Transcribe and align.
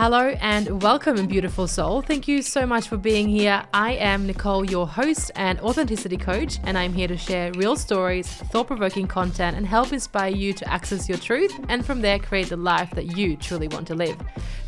Hello 0.00 0.28
and 0.40 0.82
welcome, 0.82 1.26
beautiful 1.26 1.68
soul. 1.68 2.00
Thank 2.00 2.26
you 2.26 2.40
so 2.40 2.64
much 2.64 2.88
for 2.88 2.96
being 2.96 3.28
here. 3.28 3.62
I 3.74 3.92
am 3.96 4.26
Nicole, 4.26 4.64
your 4.64 4.88
host 4.88 5.30
and 5.36 5.60
authenticity 5.60 6.16
coach, 6.16 6.58
and 6.64 6.78
I'm 6.78 6.94
here 6.94 7.06
to 7.06 7.18
share 7.18 7.52
real 7.52 7.76
stories, 7.76 8.26
thought 8.26 8.68
provoking 8.68 9.06
content, 9.06 9.58
and 9.58 9.66
help 9.66 9.92
inspire 9.92 10.30
you 10.30 10.54
to 10.54 10.66
access 10.72 11.06
your 11.06 11.18
truth 11.18 11.52
and 11.68 11.84
from 11.84 12.00
there 12.00 12.18
create 12.18 12.48
the 12.48 12.56
life 12.56 12.90
that 12.92 13.14
you 13.14 13.36
truly 13.36 13.68
want 13.68 13.86
to 13.88 13.94
live. 13.94 14.16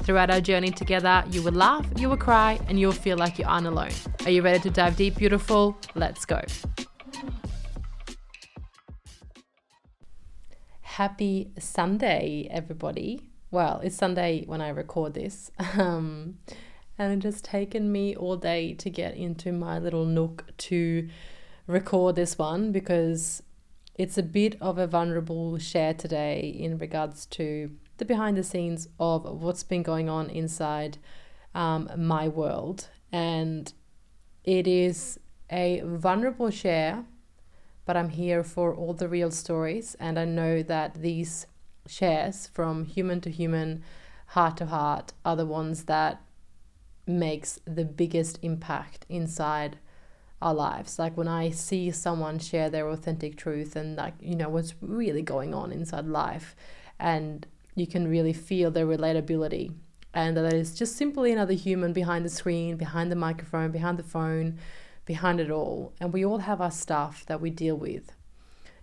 Throughout 0.02 0.28
our 0.28 0.42
journey 0.42 0.70
together, 0.70 1.24
you 1.30 1.42
will 1.42 1.52
laugh, 1.52 1.86
you 1.96 2.10
will 2.10 2.18
cry, 2.18 2.60
and 2.68 2.78
you'll 2.78 2.92
feel 2.92 3.16
like 3.16 3.38
you 3.38 3.46
aren't 3.46 3.66
alone. 3.66 3.92
Are 4.26 4.30
you 4.30 4.42
ready 4.42 4.58
to 4.58 4.68
dive 4.68 4.96
deep, 4.96 5.16
beautiful? 5.16 5.78
Let's 5.94 6.26
go. 6.26 6.42
Happy 10.82 11.52
Sunday, 11.58 12.48
everybody 12.50 13.31
well, 13.52 13.80
it's 13.84 13.96
Sunday 13.96 14.44
when 14.46 14.60
I 14.60 14.70
record 14.70 15.14
this. 15.14 15.52
Um, 15.78 16.38
and 16.98 17.12
it 17.12 17.26
has 17.26 17.40
taken 17.40 17.90
me 17.90 18.14
all 18.14 18.36
day 18.36 18.74
to 18.74 18.90
get 18.90 19.16
into 19.16 19.50
my 19.50 19.78
little 19.78 20.04
nook 20.04 20.44
to 20.58 21.08
record 21.66 22.16
this 22.16 22.36
one 22.36 22.70
because 22.70 23.42
it's 23.94 24.18
a 24.18 24.22
bit 24.22 24.56
of 24.60 24.78
a 24.78 24.86
vulnerable 24.86 25.58
share 25.58 25.94
today 25.94 26.40
in 26.40 26.78
regards 26.78 27.26
to 27.26 27.70
the 27.96 28.04
behind 28.04 28.36
the 28.36 28.42
scenes 28.42 28.88
of 29.00 29.24
what's 29.24 29.62
been 29.62 29.82
going 29.82 30.08
on 30.08 30.28
inside 30.30 30.98
um, 31.54 31.90
my 31.96 32.28
world. 32.28 32.88
And 33.10 33.72
it 34.44 34.66
is 34.66 35.18
a 35.50 35.80
vulnerable 35.84 36.50
share, 36.50 37.04
but 37.86 37.96
I'm 37.96 38.10
here 38.10 38.44
for 38.44 38.74
all 38.74 38.92
the 38.92 39.08
real 39.08 39.30
stories. 39.30 39.96
And 39.98 40.18
I 40.18 40.26
know 40.26 40.62
that 40.62 41.00
these 41.00 41.46
shares 41.86 42.46
from 42.46 42.84
human 42.84 43.20
to 43.22 43.30
human, 43.30 43.82
heart 44.28 44.56
to 44.58 44.66
heart, 44.66 45.12
are 45.24 45.36
the 45.36 45.46
ones 45.46 45.84
that 45.84 46.22
makes 47.06 47.58
the 47.64 47.84
biggest 47.84 48.38
impact 48.42 49.04
inside 49.08 49.78
our 50.40 50.54
lives. 50.54 50.98
Like 50.98 51.16
when 51.16 51.28
I 51.28 51.50
see 51.50 51.90
someone 51.90 52.38
share 52.38 52.70
their 52.70 52.88
authentic 52.88 53.36
truth 53.36 53.76
and 53.76 53.96
like, 53.96 54.14
you 54.20 54.36
know, 54.36 54.48
what's 54.48 54.74
really 54.80 55.22
going 55.22 55.54
on 55.54 55.72
inside 55.72 56.06
life 56.06 56.54
and 56.98 57.46
you 57.74 57.86
can 57.86 58.08
really 58.08 58.32
feel 58.32 58.70
their 58.70 58.86
relatability 58.86 59.72
and 60.14 60.36
that 60.36 60.52
is 60.52 60.74
just 60.74 60.96
simply 60.96 61.32
another 61.32 61.54
human 61.54 61.92
behind 61.92 62.24
the 62.24 62.28
screen, 62.28 62.76
behind 62.76 63.10
the 63.10 63.16
microphone, 63.16 63.70
behind 63.70 63.98
the 63.98 64.02
phone, 64.02 64.58
behind 65.06 65.40
it 65.40 65.50
all. 65.50 65.94
And 66.00 66.12
we 66.12 66.24
all 66.24 66.38
have 66.38 66.60
our 66.60 66.70
stuff 66.70 67.24
that 67.26 67.40
we 67.40 67.48
deal 67.48 67.76
with. 67.76 68.12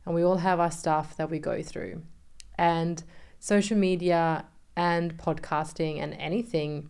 And 0.06 0.16
we 0.16 0.24
all 0.24 0.38
have 0.38 0.60
our 0.60 0.72
stuff 0.72 1.16
that 1.18 1.30
we 1.30 1.38
go 1.38 1.62
through 1.62 2.02
and 2.60 3.04
social 3.40 3.78
media 3.78 4.46
and 4.76 5.18
podcasting 5.18 6.02
and 6.04 6.14
anything 6.16 6.90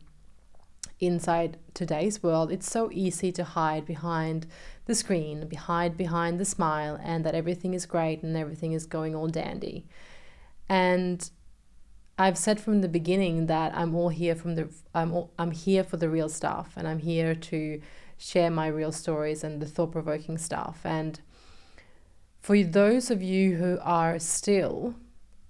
inside 0.99 1.57
today's 1.75 2.23
world, 2.23 2.51
it's 2.51 2.69
so 2.69 2.89
easy 2.91 3.31
to 3.31 3.43
hide 3.43 3.85
behind 3.85 4.47
the 4.85 4.95
screen, 4.95 5.47
hide 5.55 5.95
behind 5.95 6.39
the 6.39 6.45
smile, 6.45 6.99
and 7.03 7.23
that 7.23 7.35
everything 7.35 7.75
is 7.75 7.85
great 7.85 8.23
and 8.23 8.35
everything 8.35 8.73
is 8.73 8.87
going 8.87 9.13
all 9.15 9.27
dandy. 9.27 9.85
And 10.67 11.29
I've 12.17 12.37
said 12.37 12.59
from 12.59 12.81
the 12.81 12.89
beginning 12.89 13.45
that 13.45 13.71
I'm 13.75 13.93
all 13.95 14.09
here 14.09 14.35
from 14.35 14.55
the 14.55 14.69
I'm 14.95 15.13
all, 15.13 15.31
I'm 15.37 15.51
here 15.51 15.83
for 15.83 15.97
the 15.97 16.09
real 16.09 16.29
stuff, 16.29 16.73
and 16.75 16.87
I'm 16.87 16.99
here 16.99 17.35
to 17.35 17.79
share 18.17 18.49
my 18.49 18.67
real 18.67 18.91
stories 18.91 19.43
and 19.43 19.61
the 19.61 19.67
thought 19.67 19.91
provoking 19.91 20.39
stuff. 20.39 20.79
And 20.83 21.21
for 22.41 22.61
those 22.63 23.11
of 23.11 23.21
you 23.21 23.57
who 23.57 23.77
are 23.83 24.17
still 24.17 24.95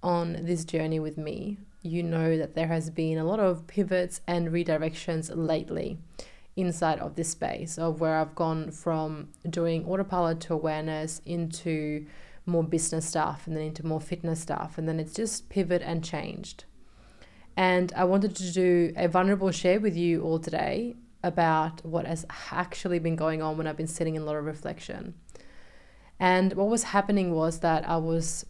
on 0.02 0.44
this 0.44 0.64
journey 0.64 1.00
with 1.00 1.18
me, 1.18 1.58
you 1.82 2.02
know 2.02 2.36
that 2.36 2.54
there 2.54 2.66
has 2.66 2.90
been 2.90 3.18
a 3.18 3.24
lot 3.24 3.40
of 3.40 3.66
pivots 3.66 4.20
and 4.26 4.48
redirections 4.48 5.30
lately 5.34 5.98
inside 6.56 6.98
of 6.98 7.14
this 7.14 7.30
space 7.30 7.78
of 7.78 8.00
where 8.00 8.16
I've 8.16 8.34
gone 8.34 8.70
from 8.70 9.28
doing 9.48 9.84
autopilot 9.86 10.40
to 10.40 10.54
awareness 10.54 11.20
into 11.24 12.06
more 12.46 12.64
business 12.64 13.06
stuff 13.06 13.46
and 13.46 13.56
then 13.56 13.64
into 13.64 13.86
more 13.86 14.00
fitness 14.00 14.40
stuff 14.40 14.76
and 14.76 14.88
then 14.88 15.00
it's 15.00 15.14
just 15.14 15.48
pivot 15.48 15.82
and 15.82 16.04
changed. 16.04 16.64
And 17.56 17.92
I 17.94 18.04
wanted 18.04 18.36
to 18.36 18.52
do 18.52 18.92
a 18.96 19.08
vulnerable 19.08 19.50
share 19.50 19.80
with 19.80 19.96
you 19.96 20.22
all 20.22 20.38
today 20.38 20.96
about 21.22 21.84
what 21.84 22.06
has 22.06 22.24
actually 22.50 22.98
been 22.98 23.16
going 23.16 23.42
on 23.42 23.56
when 23.56 23.66
I've 23.66 23.76
been 23.76 23.86
sitting 23.86 24.16
in 24.16 24.22
a 24.22 24.24
lot 24.24 24.36
of 24.36 24.44
reflection. 24.44 25.14
And 26.18 26.54
what 26.54 26.68
was 26.68 26.84
happening 26.84 27.32
was 27.34 27.60
that 27.60 27.88
I 27.88 27.96
was 27.96 28.46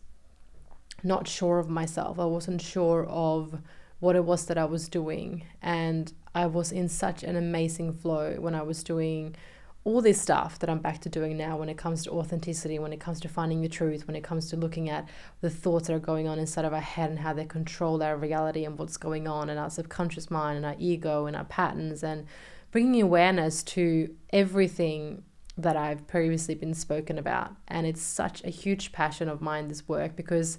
not 1.03 1.29
sure 1.29 1.59
of 1.59 1.69
myself. 1.69 2.19
I 2.19 2.25
wasn't 2.25 2.61
sure 2.61 3.07
of 3.07 3.61
what 4.01 4.17
it 4.17 4.25
was 4.25 4.47
that 4.47 4.59
I 4.59 4.65
was 4.65 4.89
doing. 4.89 5.45
And 5.63 6.13
I 6.35 6.47
was 6.47 6.73
in 6.73 6.89
such 6.89 7.23
an 7.23 7.37
amazing 7.37 7.93
flow 7.93 8.37
when 8.39 8.55
I 8.55 8.63
was 8.63 8.83
doing 8.83 9.37
all 9.83 10.03
this 10.03 10.21
stuff 10.21 10.59
that 10.59 10.69
I'm 10.69 10.79
back 10.79 11.01
to 11.01 11.09
doing 11.09 11.39
now 11.39 11.57
when 11.57 11.71
it 11.71 11.79
comes 11.79 12.05
to 12.05 12.11
authenticity, 12.11 12.79
when 12.79 12.93
it 12.93 13.01
comes 13.01 13.19
to 13.21 13.29
finding 13.29 13.63
the 13.63 13.69
truth, 13.69 14.07
when 14.07 14.15
it 14.15 14.23
comes 14.23 14.51
to 14.51 14.57
looking 14.57 14.91
at 14.91 15.09
the 15.41 15.49
thoughts 15.49 15.87
that 15.87 15.95
are 15.95 15.99
going 15.99 16.29
on 16.29 16.39
inside 16.39 16.67
of 16.67 16.75
our 16.75 16.81
head 16.81 17.09
and 17.09 17.21
how 17.21 17.33
they 17.33 17.47
control 17.47 18.03
our 18.03 18.17
reality 18.17 18.65
and 18.65 18.79
what's 18.79 18.99
going 18.99 19.27
on 19.27 19.49
in 19.49 19.57
our 19.57 19.71
subconscious 19.71 20.31
mind 20.31 20.59
and 20.59 20.67
our 20.67 20.77
ego 20.79 21.25
and 21.25 21.35
our 21.35 21.45
patterns 21.45 22.03
and 22.03 22.27
bringing 22.71 23.01
awareness 23.01 23.63
to 23.63 24.15
everything 24.33 25.23
that 25.57 25.77
I've 25.77 26.07
previously 26.07 26.55
been 26.55 26.75
spoken 26.75 27.19
about. 27.19 27.53
And 27.67 27.87
it's 27.87 28.03
such 28.03 28.45
a 28.45 28.51
huge 28.51 28.93
passion 28.93 29.29
of 29.29 29.41
mine, 29.41 29.69
this 29.69 29.89
work, 29.89 30.15
because 30.15 30.59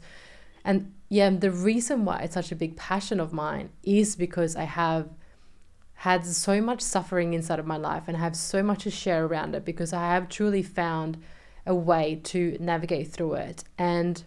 and 0.64 0.94
yeah, 1.10 1.30
the 1.30 1.52
reason 1.52 2.06
why 2.06 2.20
it's 2.20 2.34
such 2.34 2.52
a 2.52 2.56
big 2.56 2.78
passion 2.78 3.20
of 3.20 3.34
mine 3.34 3.70
is 3.84 4.16
because 4.16 4.56
I 4.56 4.64
have 4.64 5.10
had 5.96 6.26
so 6.26 6.62
much 6.62 6.82
suffering 6.82 7.34
inside 7.34 7.60
of 7.60 7.68
my 7.68 7.78
life 7.78 8.04
and 8.08 8.18
I 8.18 8.22
have 8.22 8.36
so 8.36 8.64
much 8.64 8.84
to 8.84 8.92
share 8.92 9.26
around 9.26 9.54
it 9.54 9.66
because 9.66 9.94
I 9.94 10.14
have 10.14 10.30
truly 10.30 10.64
found 10.64 11.22
a 11.66 11.76
way 11.76 12.20
to 12.24 12.58
navigate 12.60 13.12
through 13.12 13.34
it. 13.34 13.64
And 13.78 14.24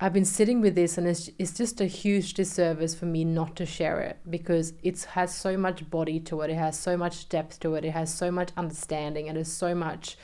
I've 0.00 0.12
been 0.12 0.24
sitting 0.24 0.60
with 0.60 0.76
this, 0.76 0.96
and 0.96 1.08
it's, 1.08 1.28
it's 1.40 1.52
just 1.52 1.80
a 1.80 1.86
huge 1.86 2.34
disservice 2.34 2.94
for 2.94 3.06
me 3.06 3.24
not 3.24 3.56
to 3.56 3.66
share 3.66 4.00
it 4.00 4.18
because 4.30 4.72
it 4.84 5.02
has 5.14 5.34
so 5.34 5.56
much 5.56 5.90
body 5.90 6.20
to 6.20 6.42
it, 6.42 6.50
it 6.50 6.54
has 6.54 6.78
so 6.78 6.96
much 6.96 7.28
depth 7.28 7.58
to 7.60 7.74
it, 7.74 7.84
it 7.84 7.90
has 7.90 8.14
so 8.14 8.30
much 8.30 8.50
understanding, 8.56 9.26
and 9.26 9.36
there's 9.36 9.50
so 9.50 9.74
much, 9.74 10.16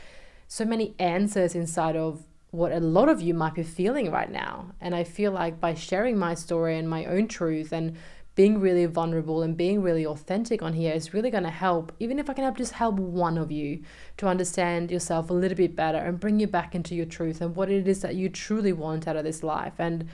so 0.47 0.65
many 0.65 0.95
answers 1.01 1.57
inside 1.57 1.97
of 1.97 2.23
what 2.55 2.73
a 2.73 2.79
lot 2.79 3.09
of 3.09 3.21
you 3.21 3.35
might 3.35 3.55
be 3.55 3.63
feeling 3.65 4.11
right 4.11 4.31
now. 4.31 4.71
And 4.81 4.95
I 4.95 5.03
feel 5.03 5.33
like 5.33 5.61
by 5.61 5.75
sharing 5.75 6.17
my 6.17 6.35
story 6.35 6.79
and 6.79 6.89
my 6.89 7.05
own 7.05 7.27
truth 7.27 7.73
and 7.73 7.97
being 8.37 8.61
really 8.61 8.87
vulnerable 8.87 9.43
and 9.43 9.57
being 9.57 9.83
really 9.83 10.07
authentic 10.07 10.63
on 10.63 10.73
here 10.73 10.93
is 10.93 11.13
really 11.13 11.31
going 11.31 11.45
to 11.45 11.51
help, 11.51 11.93
even 11.99 12.19
if 12.19 12.31
I 12.31 12.33
can 12.33 12.45
help 12.45 12.57
just 12.57 12.73
help 12.73 12.95
one 12.97 13.39
of 13.39 13.51
you 13.51 13.83
to 14.19 14.29
understand 14.29 14.91
yourself 14.91 15.31
a 15.31 15.35
little 15.35 15.57
bit 15.57 15.75
better 15.75 15.99
and 15.99 16.19
bring 16.19 16.39
you 16.41 16.47
back 16.47 16.75
into 16.75 16.95
your 16.95 17.07
truth 17.07 17.41
and 17.41 17.57
what 17.57 17.71
it 17.71 17.87
is 17.89 18.03
that 18.03 18.15
you 18.15 18.29
truly 18.29 18.73
want 18.73 19.07
out 19.07 19.17
of 19.17 19.25
this 19.25 19.43
life 19.43 19.75
and 19.79 20.09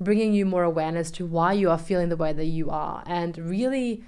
bringing 0.00 0.32
you 0.32 0.44
more 0.46 0.64
awareness 0.64 1.10
to 1.10 1.26
why 1.26 1.52
you 1.52 1.70
are 1.70 1.78
feeling 1.78 2.08
the 2.08 2.16
way 2.16 2.32
that 2.32 2.46
you 2.46 2.70
are 2.70 3.02
and 3.06 3.36
really 3.38 4.04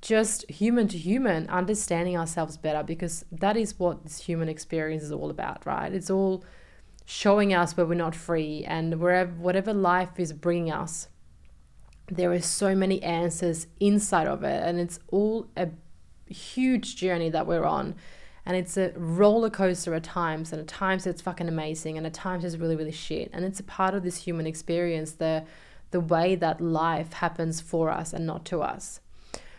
just 0.00 0.48
human 0.50 0.88
to 0.88 0.98
human 0.98 1.48
understanding 1.48 2.16
ourselves 2.16 2.56
better 2.56 2.82
because 2.82 3.24
that 3.32 3.56
is 3.56 3.78
what 3.78 4.02
this 4.02 4.20
human 4.20 4.48
experience 4.48 5.02
is 5.02 5.12
all 5.12 5.30
about, 5.30 5.64
right? 5.66 5.92
It's 5.92 6.10
all 6.10 6.44
showing 7.10 7.54
us 7.54 7.76
where 7.76 7.86
we're 7.86 7.94
not 7.94 8.14
free 8.14 8.64
and 8.66 9.00
wherever 9.00 9.32
whatever 9.32 9.72
life 9.72 10.18
is 10.18 10.32
bringing 10.32 10.70
us 10.70 11.08
there 12.10 12.32
is 12.32 12.46
so 12.46 12.74
many 12.74 13.02
answers 13.02 13.66
inside 13.80 14.26
of 14.26 14.42
it. 14.42 14.62
And 14.66 14.78
it's 14.78 14.98
all 15.08 15.46
a 15.56 15.68
huge 16.26 16.96
journey 16.96 17.30
that 17.30 17.46
we're 17.46 17.64
on. 17.64 17.94
And 18.46 18.56
it's 18.56 18.78
a 18.78 18.92
roller 18.96 19.50
coaster 19.50 19.94
at 19.94 20.04
times 20.04 20.52
and 20.52 20.60
at 20.60 20.68
times 20.68 21.06
it's 21.06 21.20
fucking 21.20 21.48
amazing 21.48 21.98
and 21.98 22.06
at 22.06 22.14
times 22.14 22.44
it's 22.44 22.56
really 22.56 22.76
really 22.76 22.92
shit. 22.92 23.30
And 23.32 23.44
it's 23.44 23.60
a 23.60 23.64
part 23.64 23.94
of 23.94 24.02
this 24.02 24.22
human 24.22 24.46
experience 24.46 25.12
the 25.12 25.44
the 25.90 26.00
way 26.00 26.34
that 26.34 26.60
life 26.60 27.14
happens 27.14 27.60
for 27.60 27.90
us 27.90 28.12
and 28.12 28.26
not 28.26 28.44
to 28.46 28.62
us. 28.62 29.00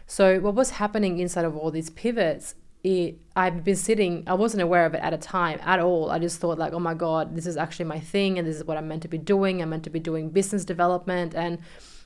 So 0.08 0.40
what 0.40 0.56
was 0.56 0.72
happening 0.72 1.20
inside 1.20 1.46
of 1.46 1.56
all 1.56 1.70
these 1.70 1.92
pivots 1.92 2.56
it 2.84 3.20
I've 3.36 3.64
been 3.64 3.76
sitting 3.76 4.24
I 4.28 4.34
wasn't 4.34 4.64
aware 4.64 4.86
of 4.86 4.94
it 4.94 5.02
at 5.02 5.14
a 5.14 5.18
time 5.18 5.60
at 5.64 5.80
all. 5.80 6.12
I 6.12 6.20
just 6.20 6.40
thought 6.40 6.58
like, 6.58 6.74
oh 6.74 6.80
my 6.80 6.94
God, 6.94 7.36
this 7.36 7.46
is 7.46 7.58
actually 7.58 7.86
my 7.86 8.00
thing 8.00 8.40
and 8.40 8.48
this 8.48 8.56
is 8.56 8.64
what 8.64 8.78
I'm 8.78 8.88
meant 8.88 9.02
to 9.04 9.08
be 9.08 9.18
doing. 9.18 9.62
I'm 9.62 9.70
meant 9.70 9.84
to 9.84 9.90
be 9.90 10.00
doing 10.00 10.30
business 10.30 10.66
development 10.66 11.36
and 11.36 11.60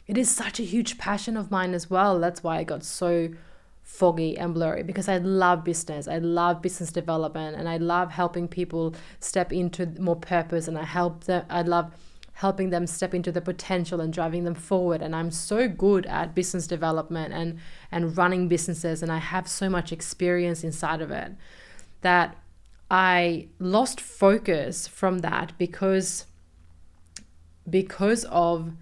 it 0.07 0.17
is 0.17 0.29
such 0.29 0.59
a 0.59 0.63
huge 0.63 0.97
passion 0.97 1.37
of 1.37 1.51
mine 1.51 1.73
as 1.73 1.89
well. 1.89 2.19
That's 2.19 2.43
why 2.43 2.57
I 2.57 2.63
got 2.63 2.83
so 2.83 3.29
foggy 3.83 4.37
and 4.37 4.53
blurry 4.53 4.81
because 4.83 5.07
I 5.07 5.17
love 5.17 5.63
business. 5.63 6.07
I 6.07 6.17
love 6.17 6.61
business 6.61 6.91
development 6.91 7.55
and 7.57 7.69
I 7.69 7.77
love 7.77 8.11
helping 8.11 8.47
people 8.47 8.95
step 9.19 9.53
into 9.53 9.85
more 9.99 10.15
purpose 10.15 10.67
and 10.67 10.77
I 10.77 10.85
help 10.85 11.25
them 11.25 11.45
I 11.49 11.61
love 11.61 11.91
helping 12.33 12.69
them 12.71 12.87
step 12.87 13.13
into 13.13 13.31
the 13.31 13.41
potential 13.41 14.01
and 14.01 14.11
driving 14.11 14.43
them 14.43 14.55
forward. 14.55 15.01
And 15.01 15.15
i'm 15.15 15.31
so 15.31 15.67
good 15.67 16.05
at 16.07 16.35
business 16.35 16.67
development 16.67 17.33
and 17.33 17.59
and 17.91 18.17
running 18.17 18.47
businesses 18.47 19.01
and 19.03 19.11
i 19.11 19.17
have 19.17 19.47
so 19.47 19.69
much 19.69 19.91
experience 19.91 20.63
inside 20.63 21.01
of 21.01 21.11
it 21.11 21.33
that 22.01 22.37
i 22.91 23.47
lost 23.59 24.01
focus 24.01 24.87
from 24.87 25.19
that 25.19 25.53
because 25.57 26.25
because 27.69 28.25
of 28.25 28.73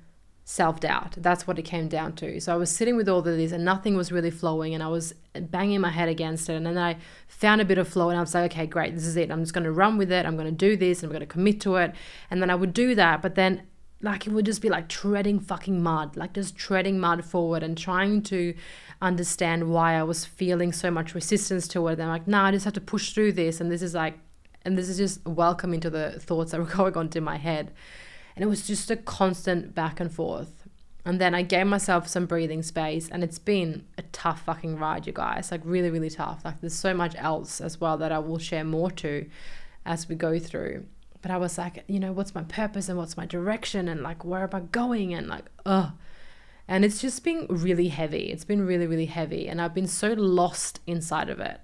self 0.51 0.81
doubt. 0.81 1.15
That's 1.18 1.48
what 1.48 1.57
it 1.57 1.62
came 1.62 1.88
down 1.88 2.12
to. 2.18 2.42
So 2.42 2.53
I 2.53 2.57
was 2.57 2.69
sitting 2.69 2.98
with 2.98 3.07
all 3.07 3.19
of 3.19 3.25
this 3.25 3.53
and 3.53 3.63
nothing 3.63 3.95
was 3.95 4.12
really 4.12 4.30
flowing 4.30 4.74
and 4.74 4.83
I 4.83 4.89
was 4.89 5.15
banging 5.33 5.80
my 5.80 5.92
head 5.92 6.09
against 6.09 6.50
it. 6.50 6.56
And 6.56 6.65
then 6.65 6.77
I 6.77 6.98
found 7.30 7.62
a 7.62 7.65
bit 7.65 7.77
of 7.77 7.88
flow 7.88 8.09
and 8.09 8.18
I 8.18 8.21
was 8.21 8.33
like, 8.33 8.51
okay, 8.51 8.65
great, 8.65 8.94
this 8.94 9.06
is 9.06 9.15
it. 9.15 9.31
I'm 9.31 9.42
just 9.42 9.53
going 9.53 9.63
to 9.63 9.71
run 9.71 9.98
with 9.98 10.12
it. 10.12 10.25
I'm 10.25 10.36
going 10.36 10.50
to 10.50 10.51
do 10.51 10.75
this. 10.75 11.00
And 11.00 11.06
I'm 11.06 11.12
going 11.13 11.21
to 11.21 11.25
commit 11.25 11.62
to 11.62 11.77
it. 11.77 11.95
And 12.30 12.42
then 12.42 12.50
I 12.50 12.56
would 12.56 12.74
do 12.74 12.95
that. 12.95 13.21
But 13.21 13.36
then 13.36 13.63
like 14.01 14.27
it 14.27 14.33
would 14.33 14.45
just 14.45 14.62
be 14.62 14.68
like 14.68 14.89
treading 14.89 15.39
fucking 15.39 15.81
mud, 15.81 16.18
like 16.18 16.33
just 16.33 16.57
treading 16.57 17.00
mud 17.00 17.24
forward 17.24 17.63
and 17.63 17.77
trying 17.77 18.21
to 18.24 18.53
understand 19.01 19.71
why 19.71 19.94
I 19.94 20.03
was 20.03 20.25
feeling 20.25 20.74
so 20.74 20.92
much 20.92 21.15
resistance 21.15 21.65
to 21.69 21.88
it. 21.88 21.94
And 21.94 22.03
I'm 22.03 22.09
like, 22.09 22.27
nah, 22.27 22.48
I 22.48 22.51
just 22.51 22.65
have 22.65 22.74
to 22.74 22.81
push 22.81 23.13
through 23.13 23.33
this. 23.33 23.62
And 23.62 23.71
this 23.71 23.81
is 23.81 23.94
like, 23.94 24.19
and 24.63 24.77
this 24.77 24.89
is 24.89 24.98
just 24.98 25.25
welcome 25.25 25.74
into 25.74 25.89
the 25.89 26.19
thoughts 26.19 26.51
that 26.51 26.59
were 26.59 26.65
going 26.92 26.98
on 26.98 27.09
in 27.15 27.24
my 27.24 27.38
head. 27.38 27.71
And 28.36 28.44
it 28.44 28.48
was 28.48 28.66
just 28.66 28.89
a 28.92 28.95
constant 28.95 29.75
back 29.75 30.00
and 30.00 30.12
forth. 30.12 30.68
And 31.04 31.19
then 31.19 31.33
I 31.33 31.42
gave 31.42 31.66
myself 31.66 32.07
some 32.07 32.28
breathing 32.28 32.62
space, 32.62 33.10
and 33.10 33.24
it's 33.24 33.39
been 33.39 33.86
a 33.98 34.04
tough 34.12 34.44
fucking 34.44 34.78
ride, 34.78 35.07
you 35.07 35.13
guys. 35.13 35.51
Like, 35.51 35.62
really, 35.63 35.89
really 35.89 36.12
tough. 36.12 36.45
Like, 36.45 36.62
there's 36.62 36.75
so 36.75 36.94
much 36.94 37.16
else 37.18 37.60
as 37.60 37.81
well 37.81 37.98
that 37.98 38.12
I 38.12 38.19
will 38.19 38.38
share 38.38 38.63
more 38.63 38.92
to 38.92 39.28
as 39.86 40.07
we 40.07 40.16
go 40.16 40.38
through. 40.38 40.86
But 41.22 41.31
I 41.31 41.38
was 41.38 41.57
like, 41.57 41.83
you 41.88 42.00
know, 42.00 42.12
what's 42.12 42.36
my 42.36 42.44
purpose 42.44 42.89
and 42.89 42.98
what's 42.98 43.18
my 43.18 43.25
direction 43.25 43.88
and 43.88 44.01
like, 44.01 44.25
where 44.25 44.44
am 44.44 44.50
I 44.54 44.60
going? 44.62 45.13
And 45.13 45.27
like, 45.27 45.45
ugh. 45.66 45.92
And 46.68 46.86
it's 46.86 47.01
just 47.01 47.24
been 47.24 47.48
really 47.50 47.89
heavy. 47.89 48.31
It's 48.31 48.45
been 48.45 48.66
really, 48.66 48.88
really 48.88 49.06
heavy. 49.06 49.48
And 49.48 49.62
I've 49.62 49.74
been 49.74 49.88
so 49.88 50.13
lost 50.13 50.80
inside 50.88 51.30
of 51.30 51.39
it. 51.39 51.60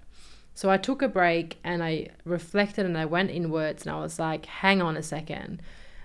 So 0.54 0.70
I 0.70 0.78
took 0.78 1.02
a 1.02 1.08
break 1.08 1.58
and 1.64 1.84
I 1.84 2.10
reflected 2.26 2.86
and 2.86 2.98
I 2.98 3.06
went 3.06 3.32
inwards 3.32 3.86
and 3.86 3.96
I 3.96 4.00
was 4.00 4.20
like, 4.20 4.46
hang 4.48 4.82
on 4.82 4.98
a 4.98 5.04
second. 5.04 5.62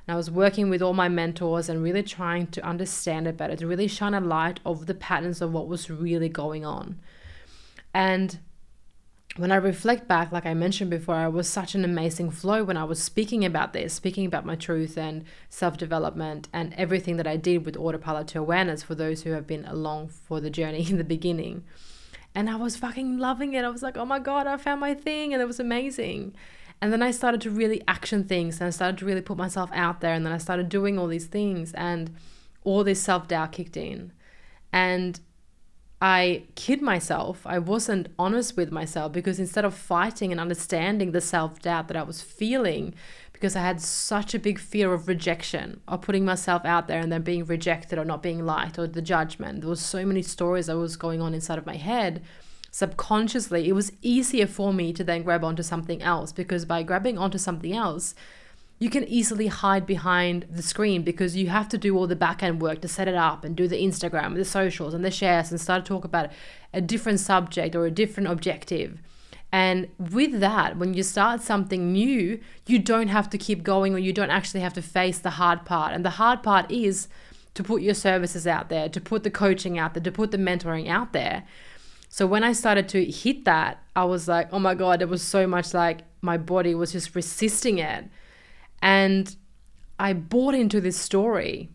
And 0.07 0.15
I 0.15 0.17
was 0.17 0.31
working 0.31 0.69
with 0.69 0.83
all 0.83 0.95
my 0.95 1.09
mentors 1.09 1.69
and 1.69 1.83
really 1.83 2.03
trying 2.03 2.49
to 2.49 2.67
understand 2.67 3.27
it 3.27 3.37
better, 3.37 3.57
to 3.57 3.67
really 3.67 3.89
shine 3.89 4.15
a 4.15 4.21
light 4.21 4.61
of 4.67 4.87
the 4.87 4.95
patterns 4.95 5.41
of 5.41 5.53
what 5.53 5.69
was 5.69 5.91
really 5.91 6.29
going 6.29 6.65
on. 6.65 6.99
And 7.95 8.39
when 9.37 9.53
I 9.53 9.57
reflect 9.57 10.09
back, 10.09 10.31
like 10.31 10.45
I 10.45 10.55
mentioned 10.55 10.91
before, 10.91 11.15
I 11.15 11.29
was 11.29 11.49
such 11.49 11.75
an 11.75 11.85
amazing 11.85 12.31
flow 12.31 12.65
when 12.65 12.77
I 12.77 12.85
was 12.85 13.03
speaking 13.03 13.45
about 13.45 13.73
this, 13.73 13.95
speaking 13.95 14.27
about 14.27 14.45
my 14.45 14.57
truth 14.57 14.99
and 14.99 15.25
self 15.49 15.79
development 15.79 16.49
and 16.53 16.75
everything 16.75 17.17
that 17.17 17.27
I 17.27 17.37
did 17.37 17.65
with 17.65 17.77
autopilot 17.77 18.27
to 18.29 18.41
awareness 18.41 18.83
for 18.83 18.95
those 18.95 19.23
who 19.23 19.31
have 19.31 19.47
been 19.47 19.65
along 19.65 20.09
for 20.09 20.41
the 20.41 20.51
journey 20.51 20.87
in 20.91 20.99
the 20.99 21.05
beginning. 21.05 21.65
And 22.35 22.49
I 22.49 22.57
was 22.57 22.77
fucking 22.77 23.19
loving 23.19 23.55
it. 23.55 23.65
I 23.65 23.69
was 23.69 23.83
like, 23.83 23.97
oh 23.97 24.05
my 24.05 24.19
God, 24.19 24.47
I 24.47 24.57
found 24.57 24.81
my 24.81 24.95
thing. 24.95 25.33
And 25.33 25.43
it 25.43 25.47
was 25.47 25.61
amazing. 25.61 26.35
And 26.83 26.93
then 26.93 27.01
I 27.01 27.13
started 27.13 27.41
to 27.43 27.51
really 27.51 27.81
action 27.87 28.25
things 28.25 28.61
and 28.61 28.67
I 28.67 28.71
started 28.71 28.99
to 28.99 29.05
really 29.05 29.21
put 29.21 29.37
myself 29.37 29.71
out 29.73 30.01
there. 30.01 30.13
And 30.13 30.27
then 30.27 30.33
I 30.33 30.39
started 30.39 30.69
doing 30.69 30.99
all 30.99 31.07
these 31.07 31.27
things 31.27 31.73
and 31.75 32.13
all 32.65 32.83
this 32.83 33.01
self 33.01 33.29
doubt 33.29 33.53
kicked 33.53 33.77
in. 33.77 34.13
And 34.73 35.21
I 36.01 36.43
kid 36.57 36.83
myself. 36.83 37.47
I 37.47 37.61
wasn't 37.61 38.09
honest 38.19 38.57
with 38.57 38.73
myself 38.73 39.13
because 39.13 39.39
instead 39.39 39.65
of 39.65 39.75
fighting 39.75 40.33
and 40.33 40.41
understanding 40.41 41.13
the 41.13 41.21
self 41.21 41.63
doubt 41.63 41.87
that 41.87 41.97
I 41.97 42.03
was 42.03 42.21
feeling, 42.21 42.95
because 43.33 43.55
I 43.55 43.61
had 43.61 43.81
such 43.81 44.35
a 44.35 44.41
big 44.41 44.59
fear 44.59 44.93
of 44.93 45.07
rejection, 45.07 45.81
of 45.87 46.03
putting 46.03 46.25
myself 46.25 46.65
out 46.65 46.89
there 46.89 46.99
and 46.99 47.13
then 47.13 47.23
being 47.23 47.45
rejected 47.45 47.97
or 47.97 48.05
not 48.05 48.25
being 48.25 48.45
liked 48.45 48.77
or 48.77 48.89
the 48.89 49.01
judgment. 49.01 49.61
There 49.61 49.71
was 49.71 49.81
so 49.81 50.05
many 50.05 50.23
stories 50.23 50.67
that 50.67 50.77
was 50.77 50.97
going 50.97 51.21
on 51.21 51.33
inside 51.33 51.59
of 51.59 51.67
my 51.67 51.77
head 51.77 52.23
subconsciously, 52.73 53.69
it 53.69 53.75
was 53.75 53.93
easier 54.03 54.47
for 54.47 54.73
me 54.73 54.93
to 54.95 55.05
then 55.05 55.23
grab 55.23 55.45
onto 55.45 55.63
something 55.63 56.03
else 56.03 56.33
because 56.33 56.65
by 56.65 56.83
grabbing 56.83 57.19
onto 57.19 57.39
something 57.39 57.73
else, 57.73 58.15
you 58.79 58.91
can 58.91 59.05
easily 59.05 59.47
hide 59.47 59.87
behind 59.87 60.47
the 60.51 60.63
screen 60.63 61.03
because 61.03 61.37
you 61.37 61.49
have 61.51 61.69
to 61.69 61.79
do 61.79 61.97
all 61.97 62.09
the 62.09 62.17
back 62.17 62.43
end 62.43 62.61
work 62.61 62.81
to 62.81 62.89
set 62.89 63.07
it 63.07 63.15
up 63.15 63.45
and 63.45 63.55
do 63.55 63.69
the 63.69 63.81
Instagram, 63.81 64.35
the 64.35 64.45
socials, 64.45 64.95
and 64.95 65.05
the 65.05 65.11
shares 65.11 65.53
and 65.53 65.61
start 65.61 65.85
to 65.85 65.89
talk 65.89 66.05
about 66.05 66.31
a 66.73 66.81
different 66.81 67.21
subject 67.21 67.77
or 67.77 67.87
a 67.87 67.91
different 67.91 68.29
objective. 68.29 68.99
And 69.53 69.89
with 69.99 70.41
that, 70.41 70.79
when 70.79 70.95
you 70.95 71.03
start 71.03 71.43
something 71.43 71.93
new, 71.93 72.41
you 72.67 72.79
don't 72.79 73.09
have 73.09 73.29
to 73.31 73.39
keep 73.39 73.63
going 73.63 73.95
or 73.95 73.99
you 73.99 74.15
don't 74.15 74.31
actually 74.31 74.61
have 74.61 74.73
to 74.73 74.83
face 74.83 75.19
the 75.19 75.31
hard 75.31 75.67
part. 75.67 75.93
And 75.93 76.05
the 76.05 76.11
hard 76.11 76.43
part 76.43 76.71
is 76.71 77.07
to 77.55 77.63
put 77.63 77.83
your 77.83 77.95
services 77.95 78.47
out 78.47 78.71
there, 78.71 78.89
to 78.89 79.01
put 79.01 79.25
the 79.25 79.31
coaching 79.31 79.79
out 79.79 79.93
there, 79.93 80.03
to 80.03 80.11
put 80.11 80.31
the 80.31 80.39
mentoring 80.39 80.89
out 80.89 81.13
there. 81.13 81.45
So 82.13 82.27
when 82.27 82.45
I 82.45 82.53
started 82.53 82.91
to 82.91 83.03
hit 83.07 83.47
that, 83.47 83.83
I 83.97 84.05
was 84.05 84.29
like, 84.29 84.53
oh 84.53 84.59
my 84.59 84.75
God, 84.75 85.01
it 85.01 85.09
was 85.09 85.23
so 85.23 85.47
much 85.47 85.73
like 85.73 86.03
my 86.21 86.37
body 86.37 86.75
was 86.75 86.93
just 86.93 87.15
resisting 87.15 87.79
it. 87.79 88.05
And 88.83 89.35
I 89.99 90.13
bought 90.13 90.55
into 90.55 90.79
this 90.79 90.99
story 90.99 91.71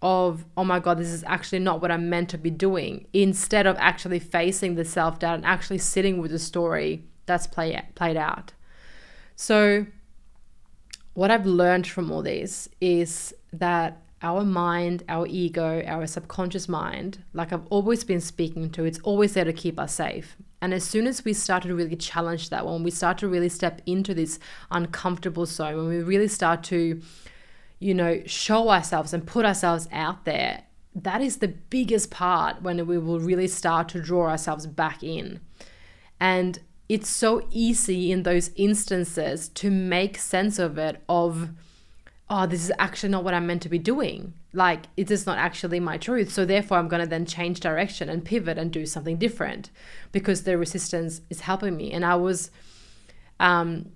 of, 0.00 0.46
oh 0.56 0.64
my 0.64 0.80
God, 0.80 0.96
this 0.96 1.08
is 1.08 1.22
actually 1.24 1.58
not 1.58 1.82
what 1.82 1.90
I'm 1.90 2.08
meant 2.08 2.30
to 2.30 2.38
be 2.38 2.48
doing, 2.48 3.06
instead 3.12 3.66
of 3.66 3.76
actually 3.78 4.18
facing 4.18 4.76
the 4.76 4.84
self 4.86 5.18
doubt 5.18 5.34
and 5.34 5.44
actually 5.44 5.76
sitting 5.76 6.22
with 6.22 6.30
the 6.30 6.38
story 6.38 7.04
that's 7.26 7.46
play, 7.46 7.78
played 7.94 8.16
out. 8.16 8.54
So, 9.36 9.84
what 11.12 11.30
I've 11.30 11.44
learned 11.44 11.86
from 11.86 12.10
all 12.10 12.22
this 12.22 12.66
is 12.80 13.34
that 13.52 14.01
our 14.22 14.44
mind, 14.44 15.02
our 15.08 15.26
ego, 15.26 15.82
our 15.86 16.06
subconscious 16.06 16.68
mind, 16.68 17.24
like 17.32 17.52
I've 17.52 17.66
always 17.70 18.04
been 18.04 18.20
speaking 18.20 18.70
to, 18.70 18.84
it's 18.84 19.00
always 19.00 19.34
there 19.34 19.44
to 19.44 19.52
keep 19.52 19.78
us 19.78 19.94
safe. 19.94 20.36
And 20.60 20.72
as 20.72 20.84
soon 20.84 21.06
as 21.08 21.24
we 21.24 21.32
start 21.32 21.64
to 21.64 21.74
really 21.74 21.96
challenge 21.96 22.50
that, 22.50 22.64
when 22.64 22.84
we 22.84 22.92
start 22.92 23.18
to 23.18 23.28
really 23.28 23.48
step 23.48 23.82
into 23.84 24.14
this 24.14 24.38
uncomfortable 24.70 25.44
zone, 25.44 25.76
when 25.76 25.88
we 25.88 26.02
really 26.02 26.28
start 26.28 26.62
to, 26.64 27.00
you 27.80 27.94
know, 27.94 28.22
show 28.26 28.68
ourselves 28.70 29.12
and 29.12 29.26
put 29.26 29.44
ourselves 29.44 29.88
out 29.90 30.24
there, 30.24 30.62
that 30.94 31.20
is 31.20 31.38
the 31.38 31.48
biggest 31.48 32.10
part 32.10 32.62
when 32.62 32.86
we 32.86 32.98
will 32.98 33.18
really 33.18 33.48
start 33.48 33.88
to 33.88 34.00
draw 34.00 34.28
ourselves 34.28 34.66
back 34.66 35.02
in. 35.02 35.40
And 36.20 36.60
it's 36.88 37.08
so 37.08 37.46
easy 37.50 38.12
in 38.12 38.22
those 38.22 38.50
instances 38.54 39.48
to 39.48 39.70
make 39.70 40.18
sense 40.18 40.58
of 40.58 40.78
it, 40.78 41.02
of, 41.08 41.48
oh, 42.34 42.46
this 42.46 42.64
is 42.64 42.72
actually 42.78 43.10
not 43.10 43.24
what 43.24 43.34
I'm 43.34 43.46
meant 43.46 43.60
to 43.62 43.68
be 43.68 43.78
doing. 43.78 44.32
Like, 44.54 44.84
it 44.96 45.10
is 45.10 45.26
not 45.26 45.36
actually 45.36 45.80
my 45.80 45.98
truth. 45.98 46.32
So, 46.32 46.46
therefore, 46.46 46.78
I'm 46.78 46.88
going 46.88 47.02
to 47.02 47.08
then 47.08 47.26
change 47.26 47.60
direction 47.60 48.08
and 48.08 48.24
pivot 48.24 48.56
and 48.56 48.72
do 48.72 48.86
something 48.86 49.18
different 49.18 49.68
because 50.12 50.44
the 50.44 50.56
resistance 50.56 51.20
is 51.28 51.42
helping 51.42 51.76
me. 51.76 51.92
And 51.92 52.06
I 52.06 52.14
was 52.14 52.50
um, 53.38 53.92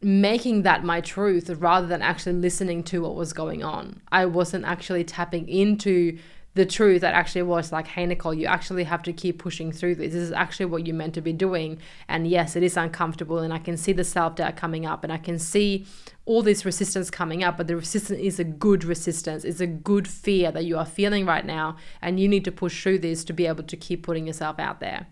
making 0.00 0.62
that 0.62 0.84
my 0.84 1.00
truth 1.00 1.50
rather 1.50 1.88
than 1.88 2.02
actually 2.02 2.34
listening 2.34 2.84
to 2.84 3.02
what 3.02 3.16
was 3.16 3.32
going 3.32 3.64
on. 3.64 4.00
I 4.12 4.26
wasn't 4.26 4.64
actually 4.64 5.02
tapping 5.02 5.48
into 5.48 6.18
the 6.56 6.64
truth 6.64 7.02
that 7.02 7.12
actually 7.12 7.42
was 7.42 7.70
like, 7.70 7.86
hey, 7.86 8.06
Nicole, 8.06 8.32
you 8.32 8.46
actually 8.46 8.84
have 8.84 9.02
to 9.02 9.12
keep 9.12 9.38
pushing 9.38 9.70
through 9.70 9.94
this. 9.94 10.14
This 10.14 10.22
is 10.22 10.32
actually 10.32 10.64
what 10.66 10.86
you're 10.86 10.96
meant 10.96 11.12
to 11.14 11.20
be 11.20 11.34
doing. 11.34 11.78
And 12.08 12.26
yes, 12.26 12.56
it 12.56 12.62
is 12.62 12.78
uncomfortable. 12.78 13.40
And 13.40 13.52
I 13.52 13.58
can 13.58 13.76
see 13.76 13.92
the 13.92 14.04
self 14.04 14.36
doubt 14.36 14.56
coming 14.56 14.86
up 14.86 15.04
and 15.04 15.12
I 15.12 15.18
can 15.18 15.38
see 15.38 15.84
all 16.24 16.42
this 16.42 16.64
resistance 16.64 17.10
coming 17.10 17.44
up. 17.44 17.58
But 17.58 17.66
the 17.66 17.76
resistance 17.76 18.18
is 18.20 18.38
a 18.38 18.44
good 18.44 18.84
resistance, 18.84 19.44
it's 19.44 19.60
a 19.60 19.66
good 19.66 20.08
fear 20.08 20.50
that 20.50 20.64
you 20.64 20.78
are 20.78 20.86
feeling 20.86 21.26
right 21.26 21.44
now. 21.44 21.76
And 22.00 22.18
you 22.18 22.26
need 22.26 22.44
to 22.46 22.52
push 22.52 22.82
through 22.82 23.00
this 23.00 23.22
to 23.24 23.34
be 23.34 23.46
able 23.46 23.64
to 23.64 23.76
keep 23.76 24.02
putting 24.02 24.26
yourself 24.26 24.58
out 24.58 24.80
there. 24.80 25.08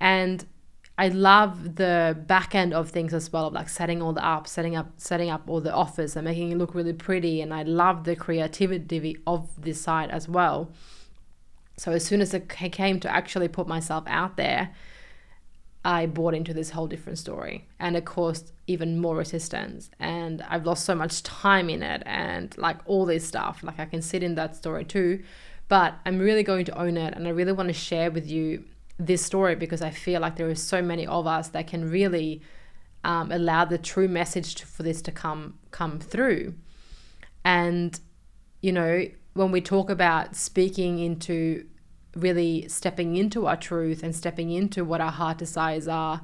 And 0.00 0.46
I 0.98 1.08
love 1.08 1.76
the 1.76 2.16
back 2.26 2.54
end 2.54 2.72
of 2.72 2.90
things 2.90 3.12
as 3.12 3.30
well, 3.30 3.48
of 3.48 3.52
like 3.52 3.68
setting 3.68 4.00
all 4.00 4.14
the 4.14 4.24
up, 4.24 4.46
setting 4.46 4.76
up, 4.76 4.92
setting 4.96 5.28
up 5.28 5.42
all 5.46 5.60
the 5.60 5.72
offers 5.72 6.16
and 6.16 6.24
making 6.24 6.52
it 6.52 6.58
look 6.58 6.74
really 6.74 6.94
pretty. 6.94 7.42
And 7.42 7.52
I 7.52 7.64
love 7.64 8.04
the 8.04 8.16
creativity 8.16 9.16
of 9.26 9.50
this 9.60 9.80
site 9.80 10.10
as 10.10 10.26
well. 10.26 10.70
So 11.76 11.92
as 11.92 12.04
soon 12.04 12.22
as 12.22 12.32
it 12.32 12.48
came 12.48 13.00
to 13.00 13.14
actually 13.14 13.48
put 13.48 13.68
myself 13.68 14.04
out 14.06 14.38
there, 14.38 14.74
I 15.84 16.06
bought 16.06 16.34
into 16.34 16.54
this 16.54 16.70
whole 16.70 16.86
different 16.86 17.18
story 17.18 17.68
and 17.78 17.94
it 17.94 18.06
caused 18.06 18.52
even 18.66 18.98
more 18.98 19.16
resistance. 19.16 19.90
And 20.00 20.42
I've 20.48 20.64
lost 20.64 20.86
so 20.86 20.94
much 20.94 21.22
time 21.22 21.68
in 21.68 21.82
it 21.82 22.02
and 22.06 22.56
like 22.56 22.78
all 22.86 23.04
this 23.04 23.28
stuff. 23.28 23.62
Like 23.62 23.78
I 23.78 23.84
can 23.84 24.00
sit 24.00 24.22
in 24.22 24.34
that 24.36 24.56
story 24.56 24.84
too, 24.86 25.22
but 25.68 25.94
I'm 26.06 26.18
really 26.18 26.42
going 26.42 26.64
to 26.64 26.78
own 26.78 26.96
it 26.96 27.14
and 27.14 27.28
I 27.28 27.30
really 27.30 27.52
want 27.52 27.68
to 27.68 27.74
share 27.74 28.10
with 28.10 28.26
you 28.26 28.64
this 28.98 29.24
story 29.24 29.54
because 29.54 29.82
I 29.82 29.90
feel 29.90 30.20
like 30.20 30.36
there 30.36 30.48
are 30.48 30.54
so 30.54 30.80
many 30.80 31.06
of 31.06 31.26
us 31.26 31.48
that 31.48 31.66
can 31.66 31.90
really 31.90 32.42
um, 33.04 33.30
allow 33.30 33.64
the 33.64 33.78
true 33.78 34.08
message 34.08 34.56
to, 34.56 34.66
for 34.66 34.82
this 34.82 35.02
to 35.02 35.12
come 35.12 35.58
come 35.70 35.98
through. 36.00 36.54
And 37.44 37.98
you 38.60 38.72
know, 38.72 39.06
when 39.34 39.52
we 39.52 39.60
talk 39.60 39.90
about 39.90 40.34
speaking 40.34 40.98
into 40.98 41.66
really 42.14 42.66
stepping 42.68 43.16
into 43.16 43.46
our 43.46 43.56
truth 43.56 44.02
and 44.02 44.16
stepping 44.16 44.50
into 44.50 44.84
what 44.84 45.00
our 45.00 45.12
heart 45.12 45.38
desires 45.38 45.86
are, 45.86 46.22